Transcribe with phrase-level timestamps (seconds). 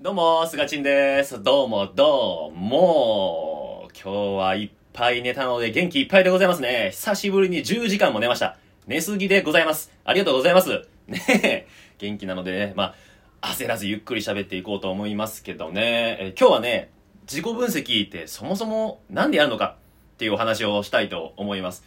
[0.00, 1.42] どうも、すがちんです。
[1.42, 3.88] どうも、どうも。
[4.00, 6.90] 今日はいっぱい寝たので元気いっぱいでございますね。
[6.92, 8.58] 久しぶりに10時間も寝ました。
[8.86, 9.90] 寝すぎでございます。
[10.04, 10.86] ありがとうございます。
[11.08, 11.66] ねえ、
[11.98, 12.94] 元気なのでね、ま
[13.40, 16.16] あ、焦らずゆっくり喋っていこうと思いますけどね。
[16.20, 16.90] え今日はね、
[17.22, 19.78] 自己分析ってそもそもなんでやるのか
[20.14, 21.82] っていうお話をしたいと思います。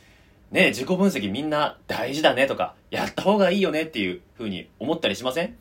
[0.51, 5.55] ねえ、自己分析みんな大事だねとか、やった方がいいよねっていう風に思ったりしません？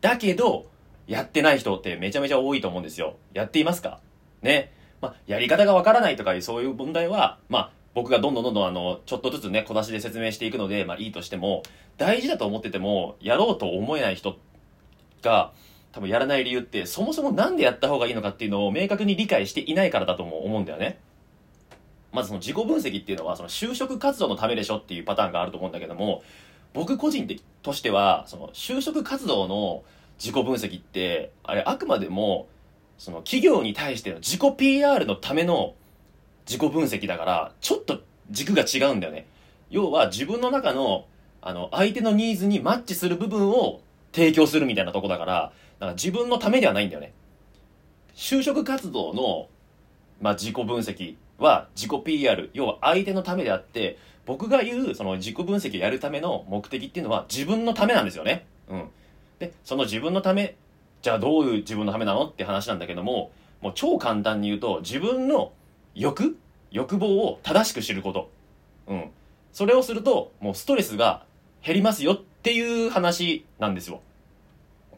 [0.00, 0.66] だけど、
[1.08, 3.16] やってない人ってめちゃめちゃ多いと思うんですよ。
[3.34, 3.98] やっていますか？
[4.42, 4.72] ね。
[5.00, 11.62] まあ、やり方がわからないとかいうそういう問題は、まあ、僕がどんどんどんどんあの、ちょっとずつね、小出しで説明していくので、まあいいとしても、
[11.96, 14.36] 大事だと思ってても、やろうと思えない人
[15.22, 15.52] が、
[15.92, 20.98] 多分やらない理由って、そもそもなんでやった方がいいのかっていうのを明確に理解していないからだとも思うんだよね。
[22.12, 26.22] まずその自己分析っていうのは、その就職活動のためでしょっていうパターンがあると思うんだけども、
[26.74, 27.26] 僕個人
[27.62, 29.84] としては、その就職活動の
[30.18, 32.48] 自己分析って、あれあくまでも、
[32.98, 35.74] その企業に対しての自己 PR のための
[36.46, 39.26] 自己分析だから、ちょっと軸が違うんだよね。
[39.70, 41.06] 要は自分の中の、
[41.40, 43.80] あの、相手のニーズにマッチする部分を
[44.12, 47.12] 提供するみたいなとこだから、だから自分のためではないんだよね。
[48.14, 49.48] 就職活動の、
[50.20, 58.46] まあ、自己分析は自己 PR、要は相手のためであって、僕が言うその自己分析をやるための目的っていうのは自分のためなんですよね。
[59.38, 60.56] で、その自分のため、
[61.02, 65.52] じゃあどういう自分のためなのって話なんだけども、もう超簡単に言うと、自分の
[65.94, 66.36] 欲
[66.70, 68.30] 欲望を正しく知ること。
[68.86, 69.10] うん。
[69.52, 71.24] それをすると、もうストレスが
[71.64, 74.00] 減りますよっていう話なんですよ。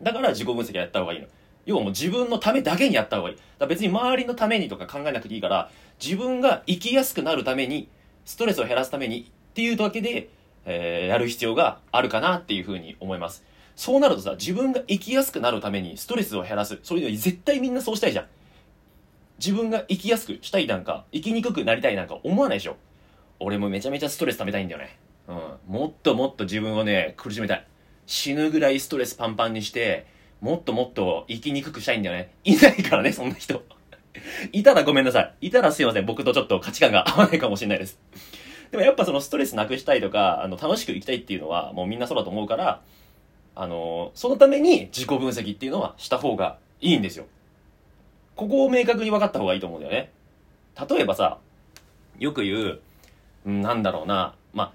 [0.02, 1.26] だから自己分析やった方がいいの。
[1.66, 3.36] 要はもう自分のためだけにやった方がいい。
[3.58, 5.70] だ別に周りのためにとか考えなくていいから、
[6.02, 7.88] 自分が生きやすくなるために、
[8.24, 10.28] ストレスを減らすためにっていうだけで、
[10.64, 13.44] えーやる必要があるかなっていうふうに思います。
[13.80, 16.78] そうなるとさ、自分が生きやすくなるためにストレスを減らす。
[16.82, 18.26] そういうの絶対みんなそうしたいじゃん。
[19.38, 22.76] 自分が生きやすくしたいなんか、生きにくくなりたいなんか思わないでしょ。
[23.38, 24.98] 俺もめちゃめちゃストレス溜めたいんだよね。
[25.28, 25.36] うん。
[25.66, 27.66] もっともっと自分をね、苦しめたい。
[28.04, 30.06] 死ぬぐらいストレスパンパンにして、
[30.42, 32.34] もっともっと生きにくくしたいんだよね。
[32.44, 33.62] いないからね、そんな人。
[34.52, 35.46] いたらごめんなさい。
[35.46, 36.04] いたらすいません。
[36.04, 37.98] 僕とちょっと価値観が合わないかもしれないです。
[38.72, 42.82] でもやっぱそのストレスなくしたいとか、あの、楽しく生きたいっていうのは、もうみんなそうだと思うから、
[43.54, 47.26] あの、そのために自己分析っていうのはした方がいいんですよ。
[48.36, 50.12] ここを明確に分かった方がいいと思うんだよね。
[50.88, 51.38] 例えばさ、
[52.18, 52.80] よく言う、
[53.44, 54.72] なんだろうな、まあ、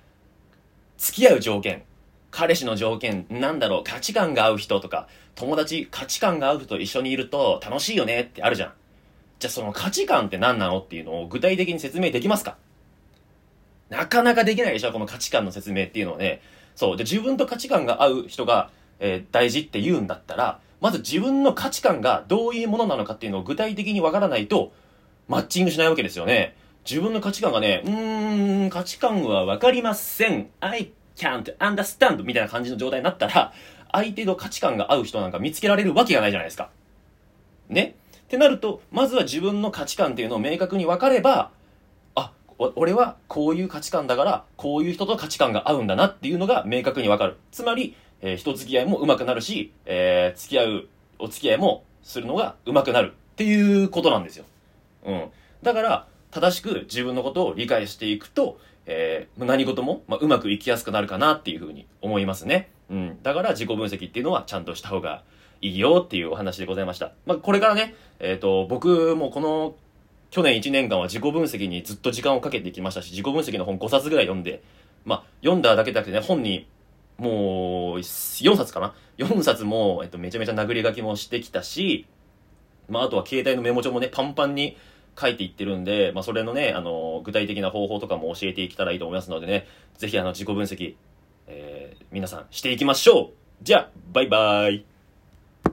[0.98, 1.84] 付き合う条件、
[2.32, 8.74] 彼氏の条件、なんだろう、価値観が合う人とか、友達、価値観が合う人と一緒にいると楽しいよねってあるじゃん。
[9.40, 12.58] じゃあその価値観って何なのっていうのを具体的に説明できますか？
[13.90, 16.42] なかなかできないでしょこの価値観の説明っていうのをね。
[16.76, 16.98] そう。
[16.98, 18.70] で、自分と価値観が合う人が、
[19.00, 24.72] えー大事って言うんだったら、まず自分の価値観がどういうものなのかっていうのを具体的にわからないと、
[25.28, 26.56] マッチングしないわけですよね。
[26.88, 30.50] 自分の価値観がね、うーん、価値観はわかりません。
[30.60, 33.54] I can't understand みたいな感じの状態になったら、
[33.92, 36.70] 相手の価値観が合う人なんか見つけられるわけがないじゃないですか。
[37.70, 37.96] ね？
[38.24, 41.52] ってなると、まずは自分の価値観っていうのを明確に分かれば、
[42.58, 47.38] 俺はこういう価値観だから、こういう人と価値観が合うんだなっていうのが明確に分かる。
[47.52, 50.88] つまり、えー人付き合いも上手くなるし、えー付き合う、
[51.20, 54.46] お付き合いもするのが上手くなるっていうことなんですよ。
[55.06, 55.26] うん。
[55.64, 62.70] だから、正しく自分のことを理解していくと、えー何事も、まあ、うまくいきやすくなるかなっていうふうに思いますね。
[62.90, 63.20] うん。
[63.22, 65.24] だから自己分析っていうのはちゃんとした方が
[65.62, 67.12] いいよっていうお話でございました。
[67.26, 69.76] まあ、これからね、えっ、と、僕もこの
[70.32, 74.64] 去年1年間は自己分析にずっと時間をかけてきましたし、自己分析の本5冊ぐらい読んで、
[75.06, 76.68] まあ、読んだだけじゃなくてね、本に
[77.18, 82.08] もう4冊かな ?4 冊も、えっと、めちゃめちゃ殴り書きもしてきたし、
[82.90, 84.78] まあ、あとは携帯のメモ帳もね、パンパンに
[85.20, 90.96] 書いていってるんで、まあ、それのね、あの、具体的な方法とかも教えていけたらいいと思いますのでね、ぜひあの、自己分析、
[91.48, 94.86] えー皆さんしていきましょうじゃあ、バイバイ